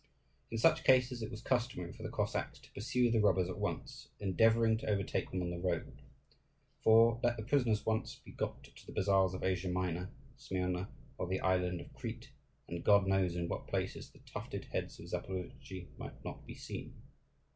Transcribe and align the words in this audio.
In 0.49 0.57
such 0.57 0.83
cases 0.83 1.21
it 1.21 1.29
was 1.29 1.43
customary 1.43 1.93
for 1.93 2.01
the 2.01 2.09
Cossacks 2.09 2.57
to 2.57 2.71
pursue 2.71 3.11
the 3.11 3.19
robbers 3.21 3.47
at 3.49 3.59
once, 3.59 4.07
endeavouring 4.19 4.77
to 4.79 4.87
overtake 4.89 5.29
them 5.29 5.43
on 5.43 5.51
the 5.51 5.59
road; 5.59 6.01
for, 6.83 7.19
let 7.21 7.37
the 7.37 7.43
prisoners 7.43 7.85
once 7.85 8.15
be 8.15 8.31
got 8.31 8.63
to 8.63 8.85
the 8.87 8.93
bazaars 8.93 9.35
of 9.35 9.43
Asia 9.43 9.69
Minor, 9.69 10.09
Smyrna, 10.37 10.89
or 11.19 11.27
the 11.27 11.41
island 11.41 11.81
of 11.81 11.93
Crete, 11.93 12.31
and 12.67 12.83
God 12.83 13.05
knows 13.05 13.35
in 13.35 13.47
what 13.47 13.67
places 13.67 14.09
the 14.09 14.17
tufted 14.25 14.65
heads 14.71 14.97
of 14.99 15.05
Zaporozhtzi 15.05 15.89
might 15.99 16.25
not 16.25 16.47
be 16.47 16.55
seen. 16.55 16.95